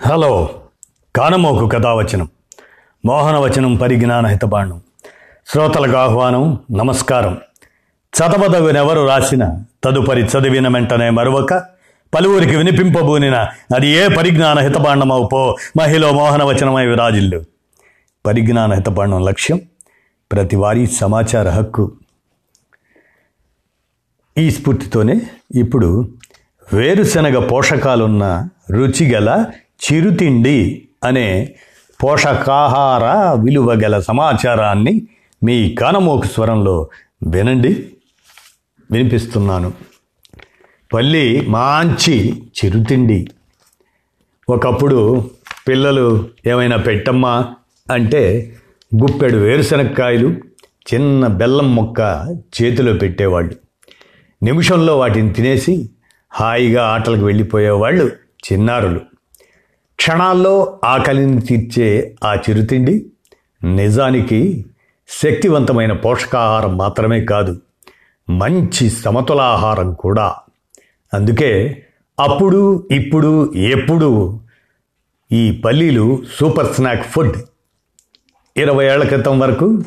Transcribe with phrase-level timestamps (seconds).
[0.00, 0.60] Hello
[1.16, 2.28] కానమోకు కథావచనం
[3.04, 4.82] మోహనవచనం పరిజ్ఞాన హితబాణం
[5.46, 7.38] శ్రోతలకు ఆహ్వానం నమస్కారం.
[8.16, 11.54] చదవదగునెవరు రాసిన తదుపరి చదివిన వెంటనే మరొక
[12.14, 13.34] పలువురికి వినిపింపబూనిన
[13.76, 17.44] అది ఏ పరిజ్ఞాన హితబాండమవుపో మహిళ మోహనవచనమై విరాజిల్లు.
[18.26, 19.60] పరిజ్ఞాన హితబాండం లక్ష్యం
[20.32, 21.92] ప్రతి వారి సమాచార హక్కు.
[24.38, 25.20] ఈ స్ఫూర్తితోనే
[25.54, 26.08] ఇప్పుడు
[26.72, 29.46] వేరుశనగ పోషకాలున్న రుచిగల
[29.84, 31.54] చిరుతిండి అనే
[32.04, 33.04] పోషకాహార
[33.44, 35.06] విలువ గల సమాచారాన్ని
[35.44, 36.88] మీ కానమోకు స్వరంలో
[37.26, 37.90] వినండి.
[38.92, 39.72] వినిపిస్తున్నాను.
[40.92, 43.28] పల్లి మంచి చిరుతిండి.
[44.48, 45.30] ఒకప్పుడు
[45.68, 47.54] పిల్లలు ఏమైనా పెట్టమ్మా
[47.92, 48.52] అంటే
[49.02, 50.28] గుప్పెడు వేరుశనక్కాయలు
[50.94, 52.00] చిన్న బెల్లం మొక్క
[52.62, 53.54] చేతిలో పెట్టేవాళ్ళు.
[54.42, 55.90] నిమిషంలో వాటిని తినేసి
[56.30, 58.10] హాయిగా ఆటలకు వెళ్ళిపోయేవాళ్ళు
[58.52, 59.00] చిన్నారులు.
[59.98, 63.06] క్షణాల్లో ఆకలిని తీర్చే ఆ చిరుతిండి
[63.64, 64.66] నిజానికి
[65.08, 67.60] శక్తివంతమైన పోషకాహారం మాత్రమే కాదు
[68.30, 70.34] మంచి సమతులాహారం కూడా.
[71.14, 71.82] అందుకే
[72.20, 74.40] అప్పుడు ఇప్పుడు ఎప్పుడు
[75.32, 77.36] ఈ పల్లీలు సూపర్ స్నాక్ ఫుడ్
[78.56, 79.82] ఇరవై ఏళ్ళ క్రితం వరకు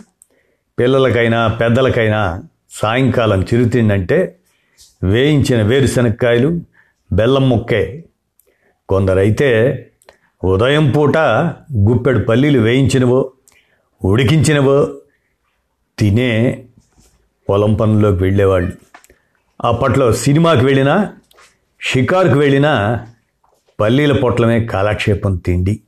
[0.79, 4.35] పిల్లలకైనా పెద్దలకైనా సాయంకాలం చిరుతిండంటే
[5.03, 6.59] వేయించిన వేరుశనక్కాయలు
[7.13, 8.03] బెల్లం ముక్కే.
[8.89, 9.49] కొందరైతే
[10.43, 11.17] ఉదయం పూట
[11.89, 13.31] గుప్పెడు పల్లీలు వేయించినవో
[14.05, 14.95] ఉడికించినవో
[15.99, 16.63] తినే
[17.49, 18.71] పొలం పనుల్లోకి వెళ్ళేవాళ్ళు.
[19.63, 21.13] అప్పట్లో సినిమాకి వెళ్ళినా
[21.81, 23.05] షికార్కు వెళ్ళినా
[23.79, 25.79] పల్లీల పొట్లమే కాలక్షేపం తిండి.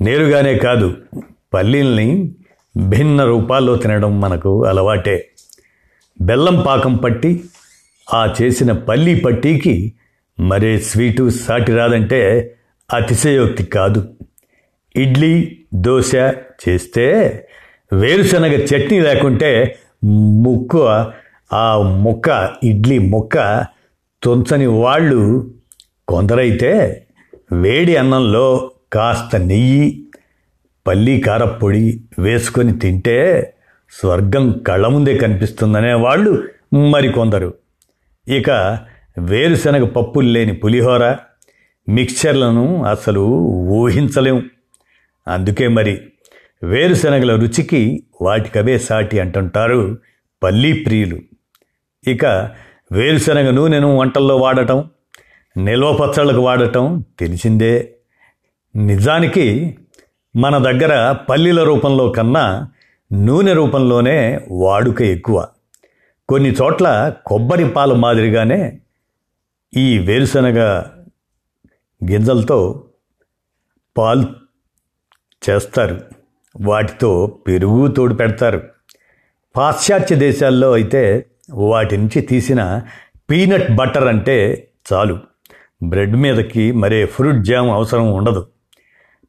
[0.00, 0.96] నేరుగానే కాదు
[1.54, 2.34] పల్లీల్ని
[2.88, 5.28] భిన్న రూపాల్లో తినడం మనకు అలవాటే.
[6.20, 7.44] బెల్లం పాకం పట్టి
[8.14, 9.94] ఆ చేసిన పల్లీ పట్టీకి
[10.40, 12.20] మరే స్వీటు సాటి రాదంటే
[12.92, 14.00] అతిశయోక్తి కాదు.
[14.96, 16.14] ఇడ్లీ దోశ
[16.62, 17.06] చేస్తే
[17.92, 19.76] వేరుశనగ చట్నీ లేకుంటే
[20.44, 20.76] ముక్క
[21.54, 22.28] ఆ ముక్క
[22.64, 23.64] ఇడ్లీ ముక్క
[24.22, 25.20] తుంచని వాళ్ళు
[26.08, 26.70] కొందరైతే
[27.52, 30.06] వేడి అన్నంలో కాస్త నెయ్యి
[30.86, 33.18] పల్లీ కారప్పొడి వేసుకొని తింటే
[33.90, 36.32] స్వర్గం కళ్ళ ముందే కనిపిస్తుందనే వాళ్ళు
[36.74, 37.54] మరికొందరు.
[38.28, 38.50] ఇక
[39.18, 41.16] వేరుశనగ పప్పులు లేని పులిహోర
[41.88, 43.20] మిక్చర్లను అసలు
[43.50, 44.50] ఊహించలేం.
[45.28, 46.00] అందుకే మరి
[46.62, 49.98] వేరుశనగల రుచికి వాటికవే సాటి అంటుంటారు
[50.42, 51.18] పల్లీ ప్రియులు.
[52.10, 52.26] ఇక
[52.92, 54.90] వేరుశనగ నూనెను వంటల్లో వాడటం
[55.56, 57.94] నిల్వ పచ్చళ్ళకు వాడటం తెలిసిందే.
[58.76, 59.76] నిజానికి
[60.36, 62.68] మన దగ్గర పల్లీల రూపంలో కన్నా
[63.12, 65.46] నూనె రూపంలోనే వాడుక ఎక్కువ.
[66.28, 68.78] కొన్ని చోట్ల కొబ్బరి పాలు మాదిరిగానే
[69.76, 70.82] ఈ వేరుశనగ
[72.10, 72.84] గింజలతో
[73.96, 74.26] పాలు
[75.48, 76.00] చేస్తారు.
[76.60, 78.62] వాటితో పెరుగు తోడు పెడతారు.
[79.56, 82.82] పాశ్చాత్య దేశాల్లో అయితే వాటి నుంచి తీసిన
[83.30, 85.18] పీనట్ బటర్ అంటే చాలు.
[85.82, 88.46] బ్రెడ్ మీదకి మరే ఫ్రూట్ జామ్ అవసరం ఉండదు.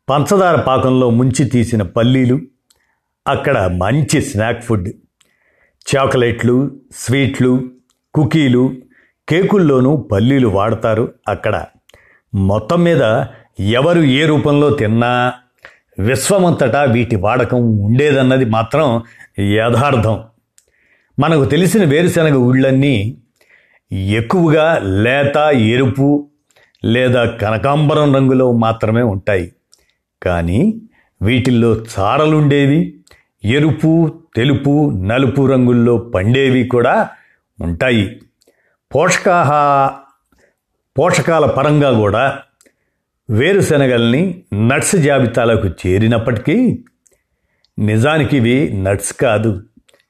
[0.10, 2.40] పంచదార పాకంలో ముంచి తీసిన పల్లీలు
[3.28, 4.90] అక్కడ మంచి స్నాక్ ఫుడ్.
[5.96, 7.72] చాక్లెట్లు స్వీట్లు
[8.14, 8.76] కుకీలు
[9.30, 11.66] కేకుల్లోనూ పల్లీలు వాడతారు అక్కడ.
[12.36, 13.24] మొత్తం మీద
[13.60, 15.34] ఎవరు ఏ రూపంలో తిన్నా
[16.00, 19.04] విశ్వమంతటా వీటి వాడకం ఉండేదన్నది మాత్రం
[19.40, 20.24] యథార్థం.
[21.20, 23.18] మనకు తెలిసిన వేరుశనగ ఉళ్ళన్నీ
[23.92, 26.30] ఎక్కువగా లేత ఎరుపు
[26.86, 29.52] లేదా కనకాంబరం రంగులో మాత్రమే ఉంటాయి.
[30.24, 30.82] కానీ
[31.22, 32.98] వీటిల్లో చారలుండేవి
[33.46, 37.10] ఎరుపు తెలుపు నలుపు రంగుల్లో పండేవి కూడా
[37.62, 38.22] ఉంటాయి.
[38.96, 39.50] పోషకాహ
[40.98, 42.40] పోషకాల పరంగా కూడా
[43.30, 46.84] వేరుశనగల్ని నట్స్ జాబితాలోకి చేరినప్పటికీ
[47.80, 49.64] నిజానికి ఇవి నట్స్ కాదు.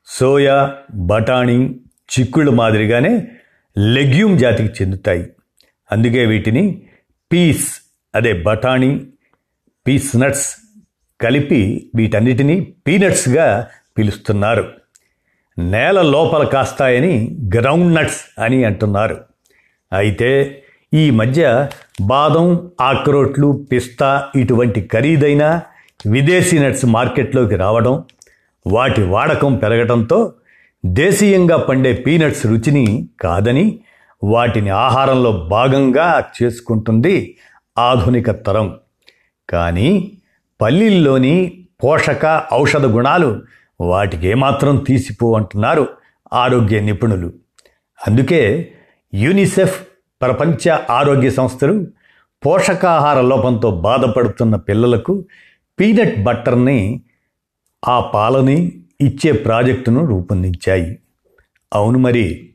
[0.07, 1.79] సోయా బఠానీ
[2.13, 3.27] చిక్కుళ్ళు మాదిరిగానే
[3.77, 5.29] లెగ్యూమ్ జాతికి చెందుతాయి.
[5.91, 6.81] అందుకే వీటిని
[7.31, 7.81] పీస్
[8.15, 9.07] అదే బఠానీ
[9.87, 10.55] పీస్ నట్స్
[11.21, 13.67] కలిపి వీటన్నిటినీ పీనట్స్గా
[13.97, 14.71] పిలుస్తున్నారు.
[15.57, 19.21] నేల లోపల కాస్తాయని గ్రౌండ్ నట్స్ అని అంటున్నారు.
[19.93, 20.62] అయితే
[20.93, 21.67] ఈ మధ్య
[22.01, 25.61] బాదం ఆక్రోట్లు పిస్తా ఇటువంటి ఖరీదైన
[26.05, 28.03] విదేశీ నట్స్ మార్కెట్లోకి రావడం
[28.67, 30.33] వాటి వాడకం పెరగడంతో
[30.85, 33.79] దేశీయంగా పండే పీనట్స్ రుచిని కాదని
[34.23, 37.37] వాటిని ఆహారంలో భాగంగా చేసుకుంటుంది
[37.77, 38.75] ఆధునిక తరం.
[39.49, 40.11] కానీ
[40.61, 43.41] పల్లీల్లోని పోషక ఔషధ గుణాలు
[43.81, 45.87] వాటికి ఏమాత్రం తీసిపో అంటున్నారు
[46.33, 47.33] ఆరోగ్య నిపుణులు.
[48.07, 48.71] అందుకే
[49.13, 49.81] యూనిసెఫ్
[50.23, 51.87] ప్రపంచ ఆరోగ్య సంస్థలు
[52.45, 55.25] పోషకాహార లోపంతో బాధపడుతున్న పిల్లలకు
[55.79, 57.01] పీనట్ బట్టర్ని
[57.87, 58.71] ఆ పాలని
[59.01, 60.99] ఇచ్చే ప్రాజెక్టును రూపొందించాయి.
[61.73, 62.49] అవును మరి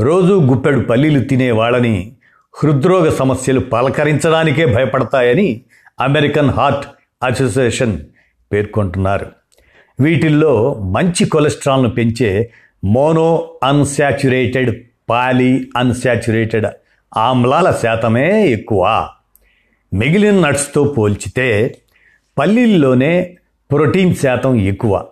[0.00, 2.16] రోజు గుప్పెడు పల్లీలు తినే వాళ్ళని
[2.54, 5.62] హృద్రోగ సమస్యలు పలకరించడానికే భయపడతాయని
[6.00, 6.86] అమెరికన్ హార్ట్
[7.22, 7.98] అసోసియేషన్
[8.52, 9.26] పేర్కొంటున్నారు.
[10.00, 12.52] వీటిల్లో మంచి కొలెస్ట్రాల్ను పెంచే
[12.84, 16.66] మోనో అన్సాచురేటెడ్ పాలీ అన్సాచురేటెడ్
[17.16, 19.08] ఆమ్లాల శాతమే ఎక్కువ.
[19.94, 21.78] మిగిలిన నట్స్తో పోల్చితే
[22.38, 23.36] పల్లీల్లోనే
[23.72, 25.06] ప్రోటీన్ శాతం ఎక్కువ.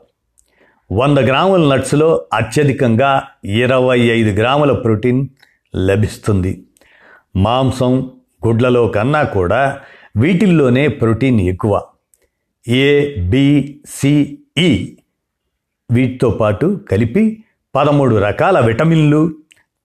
[0.92, 5.28] వంద గ్రాముల నట్స్లో అత్యధికంగా ఇరవై ఐదు గ్రాముల ప్రోటీన్
[5.76, 6.64] లభిస్తుంది.
[7.36, 8.10] మాంసం
[8.46, 9.80] గుడ్లలో కన్నా కూడా
[10.16, 11.82] వీటిల్లోనే ప్రోటీన్ ఎక్కువ.
[12.68, 14.98] ఏ బిసిఈ
[15.90, 17.44] వీటితో పాటు కలిపి
[17.74, 19.34] పదమూడు రకాల విటమిన్లు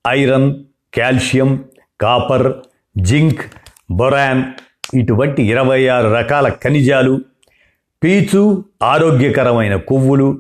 [0.07, 0.63] iron
[0.97, 1.65] calcium
[2.01, 2.53] copper
[2.97, 3.41] zinc
[3.91, 4.43] boron
[4.95, 7.21] ఇటువంటి ఇరవై ఆరు రకాల ఖనిజాలు
[8.03, 10.39] పీచు ఆరోగ్యకరమైన కొవ్వులు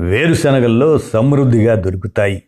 [0.00, 2.42] వేరుశనగల్లో సమృద్ధిగా దొరుకుతాయి.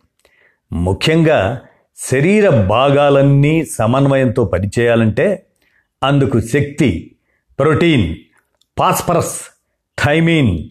[0.72, 1.60] ముఖ్యంగా
[1.96, 5.46] శరీర భాగాలన్నీ సమన్వయంతో పనిచేయాలంటే
[6.02, 7.16] అందుకు శక్తి
[7.58, 8.14] ప్రోటీన్
[8.78, 9.40] ఫాస్ఫరస్
[10.04, 10.68] థైమిన్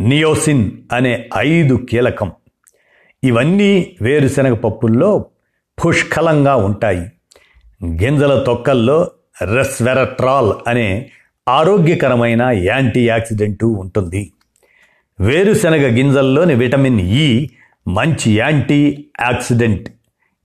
[0.00, 2.32] నియోసిన్ అనే ఐదు కీలకం.
[3.24, 5.26] ఇవన్నీ వేరుశనగ పప్పుల్లో
[5.84, 7.04] పుష్కలంగా ఉంటాయి.
[8.04, 9.10] గింజల తొక్కల్లో
[9.42, 11.10] రెస్వెరట్రాల్ అనే
[11.48, 14.32] ఆరోగ్యకరమైన యాంటీ ఆక్సిడెంటు ఉంటుంది.
[15.20, 17.50] వేరుశనగ గింజల్లోని విటమిన్ ఇ
[17.88, 19.88] మంచి యాంటీ ఆక్సిడెంట్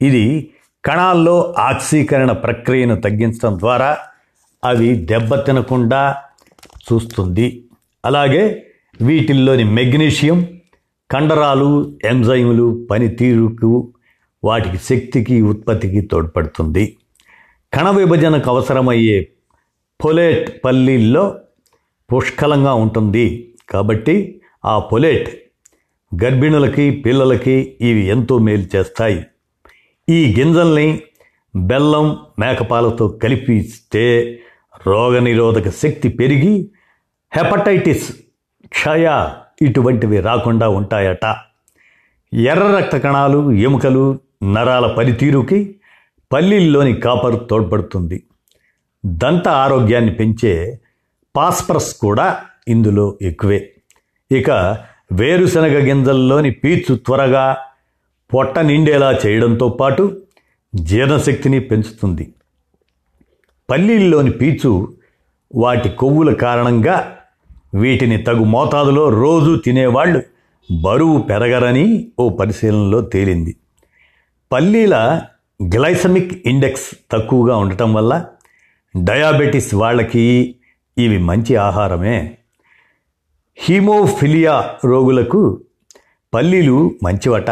[0.02, 0.52] ఇది
[0.86, 3.98] కణాల్లో ఆక్సీకరణ ప్రక్రియను తగ్గించడం ద్వారా
[4.66, 6.16] అవి దెబ్బతినకుండా
[6.72, 7.64] చూస్తుంది.
[8.06, 8.66] అలాగే
[9.02, 10.48] వీటిల్లోని మెగ్నీషియం
[11.12, 13.92] కండరాలు ఎంజైములు పనితీరుకు
[14.46, 16.98] వాటికి శక్తికి ఉత్పత్తికి తోడ్పడుతుంది.
[17.74, 19.30] కణ విభజనకు అవసరమయ్యే
[20.04, 21.38] పొలేట్ పల్లీల్లో
[22.14, 23.56] పుష్కలంగా ఉంటుంది.
[23.70, 25.30] కాబట్టి ఆ పొలేట్
[26.24, 29.26] గర్భిణులకి పిల్లలకి ఇవి ఎంతో మేలు చేస్తాయి.
[30.10, 31.02] ఈ గింజల్ని
[31.56, 34.06] బెల్లం మేకపాలతో కలిపి ఇస్తే
[34.88, 36.72] రోగనిరోధక శక్తి పెరిగి
[37.36, 38.12] హెపటైటిస్
[38.68, 39.06] క్షయ
[39.62, 41.45] ఇటువంటివి రాకుండా ఉంటాయట.
[42.36, 45.76] ఎర్ర రక్త కణాలు ఎముకలు నరాల పనితీరుకి
[46.34, 48.24] పల్లీల్లోని కాపర్ తోడ్పడుతుంది.
[49.06, 50.80] దంత ఆరోగ్యాన్ని పెంచే
[51.36, 52.38] పాస్పరస్ కూడా
[52.68, 53.72] ఇందులో ఎక్కువే.
[54.32, 54.52] ఇక
[55.12, 57.58] వేరుశనగ గింజల్లోని పీచు త్వరగా
[58.34, 60.22] పొట్ట నిండేలా చేయడంతో పాటు
[60.76, 62.34] జీర్ణశక్తిని పెంచుతుంది.
[63.70, 64.94] పల్లీల్లోని పీచు
[65.56, 67.18] వాటి కొవ్వుల కారణంగా
[67.74, 70.35] వీటిని తగు మోతాదులో రోజు తినేవాళ్ళు
[70.72, 73.56] బరువు పెరగరని ఓ పరిశీలనలో తేలింది.
[74.52, 75.22] పల్లీల
[75.76, 78.26] గ్లైసమిక్ ఇండెక్స్ తక్కువగా ఉండటం వల్ల
[79.04, 80.56] డయాబెటిస్ వాళ్ళకి
[80.98, 82.38] ఇవి మంచి ఆహారమే.
[83.58, 85.62] హీమోఫిలియా రోగులకు
[86.34, 87.50] పల్లీలు మంచివట.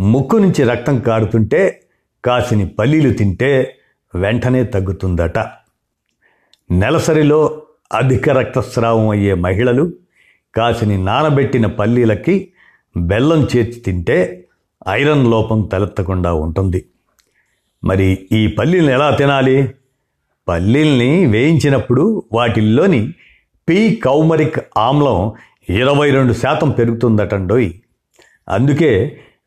[0.00, 1.82] ముక్కు నుంచి రక్తం కారుతుంటే
[2.24, 3.76] కాసిని పల్లీలు తింటే
[4.14, 5.38] వెంటనే తగ్గుతుందట.
[6.70, 7.62] నెలసరిలో
[7.92, 9.92] అధిక రక్తస్రావం అయ్యే మహిళలు
[10.56, 12.48] కాసిని నానబెట్టిన పల్లీలకి
[12.96, 14.18] బెల్లం చేర్చి తింటే
[14.88, 16.80] ఐరన్ లోపం తలెత్తకుండా ఉంటుంది.
[17.84, 19.56] మరి ఈ పల్లీలను ఎలా తినాలి?
[20.48, 23.00] పల్లీల్ని వేయించినప్పుడు వాటిల్లోని
[23.68, 25.32] పీ కౌమరిక్ ఆమ్లం
[25.70, 27.70] ఇరవై రెండు శాతం పెరుగుతుందటండోయ్
[28.48, 28.92] అందుకే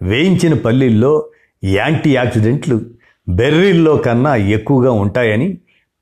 [0.01, 1.11] వేయించిన పల్లీల్లో
[1.63, 2.81] యాంటీ ఆక్సిడెంట్లు
[3.29, 5.47] బెర్రీల్లో కన్నా ఎక్కువగా ఉంటాయని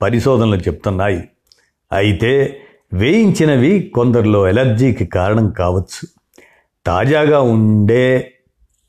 [0.01, 1.21] పరిశోధనలు చెప్తున్నాయి.
[1.91, 2.31] అయితే
[2.93, 6.07] వేయించినవి కొందరిలో ఎలర్జీకి కారణం కావచ్చు.
[6.85, 8.33] తాజాగా ఉండే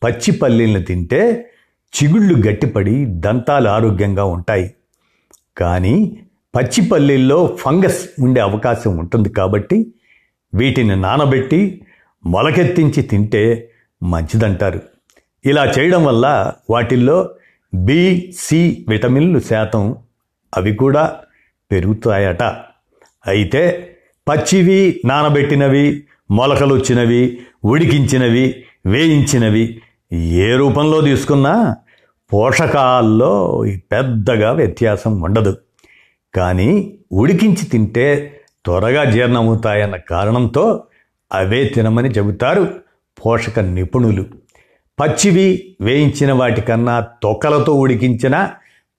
[0.02, 1.50] పచ్చి పల్లీలను తింటే
[1.94, 4.74] చిగుళ్ళు గట్టిపడి దంతాలు ఆరోగ్యంగా ఉంటాయి.
[5.56, 6.20] కానీ
[6.56, 9.86] పచ్చి పల్లీల్లో ఫంగస్ ఉండే అవకాశం ఉంటుంది కాబట్టి
[10.54, 11.82] వీటిని నానబెట్టి
[12.26, 13.70] మొలకెత్తించి తింటే
[14.02, 14.82] మంచిదంటారు.
[15.46, 17.30] ఇలా చేయడం వల్ల వాటిల్లో
[17.74, 19.96] బి సి విటమిన్లు శాతం
[20.56, 21.16] అవి కూడా
[21.70, 22.42] పెరుగుతాయట.
[23.26, 23.94] అయితే
[24.28, 29.80] పచ్చివి నానబెట్టినవి మొలకలు వచ్చినవి ఉడికించినవి వేయించినవి
[30.14, 31.76] ఏ రూపంలో తీసుకున్నా
[32.32, 35.56] పోషకాల్లో పెద్దగా వ్యత్యాసం ఉండదు.
[36.34, 38.34] కానీ ఉడికించి తింటే
[38.64, 40.84] త్వరగా జీర్ణమవుతాయన్న కారణంతో
[41.32, 42.68] అవే తినమని చెబుతారు
[43.26, 44.26] పోషక నిపుణులు.
[45.00, 48.50] పచ్చివి వేయించిన వాటికన్నా తొక్కలతో ఉడికించిన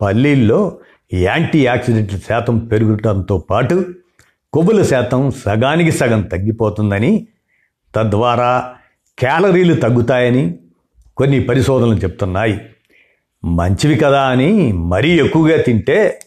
[0.02, 0.78] పల్లీల్లో
[1.14, 3.86] యాంటీ ఆక్సిడెంట్ల శాతం పెరుగుటంతో పాటు
[4.54, 7.28] కొవ్వుల శాతం సగానికి సగం తగ్గిపోతుందని
[7.96, 8.76] తద్వారా
[9.20, 10.56] క్యాలరీలు తగ్గుతాయని
[11.18, 12.62] కొన్ని పరిశోధనలు చెప్తున్నాయి.
[13.46, 16.20] మంచివి కదా అని మరీ ఎక్కువగా తింటే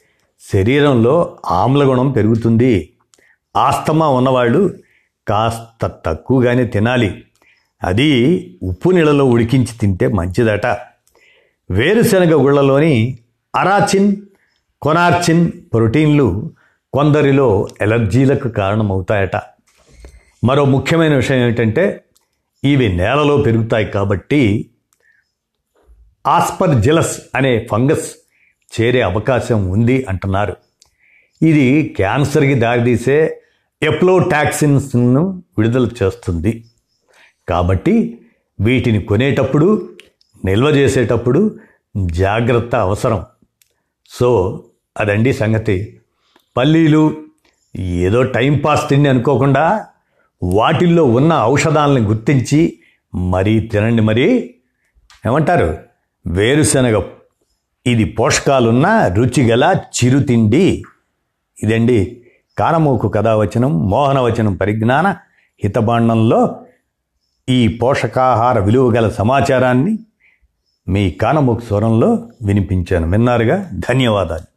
[0.52, 2.92] శరీరంలో ఆమ్లగుణం పెరుగుతుంది.
[3.56, 4.70] ఆస్తమా ఉన్నవాళ్ళు
[5.28, 7.24] కాస్త తక్కువగానే తినాలి.
[7.84, 8.10] అది
[8.62, 10.66] ఉప్పు నీళ్ళలో ఉడికించి తింటే మంచిదట.
[11.70, 13.18] వేరుశనగ గుళ్ళలోని
[13.56, 14.16] అరాచిన్
[14.82, 16.50] కొనార్చిన్ ప్రోటీన్లు
[16.94, 19.36] కొందరిలో ఎలర్జీలకు కారణమవుతాయట.
[20.44, 22.04] మరో ముఖ్యమైన విషయం ఏమిటంటే
[22.64, 24.70] ఇవి నేలలో పెరుగుతాయి కాబట్టి
[26.26, 28.14] ఆస్పర్జిలస్ అనే ఫంగస్
[28.80, 30.56] చేరే అవకాశం ఉంది అంటున్నారు.
[31.42, 33.42] ఇది క్యాన్సర్కి దారితీసే
[33.82, 36.64] ఎప్లోటాక్సిన్స్ను విడుదల చేస్తుంది.
[37.48, 38.20] కాబట్టి
[38.60, 39.96] వీటిని కొనేటప్పుడు
[40.44, 41.58] నిల్వ చేసేటప్పుడు
[41.96, 43.26] జాగ్రత్త అవసరం.
[44.08, 44.64] సో
[44.98, 46.01] అదండి సంగతి.
[46.56, 47.16] పల్లీలు
[47.76, 49.86] ఏదో టైంపాస్ తిండి అనుకోకుండా
[50.42, 52.78] వాటిల్లో ఉన్న ఔషధాలను గుర్తించి
[53.14, 54.54] మరీ తినండి మరి.
[55.26, 55.78] ఏమంటారు?
[56.26, 57.02] వేరుశనగ.
[57.86, 60.82] ఇది పోషకాలున్న రుచిగల చిరుతిండి.
[61.62, 62.22] ఇదండి
[62.58, 65.06] కానమూకు కథావచనం మోహనవచనం పరిజ్ఞాన
[65.62, 66.60] హితబాండంలో
[67.48, 69.98] ఈ పోషకాహార విలువ గల సమాచారాన్ని
[70.88, 73.10] మీ కానమూకు స్వరంలో వినిపించాను.
[73.10, 73.70] విన్నారుగా?
[73.74, 74.51] ధన్యవాదాలు.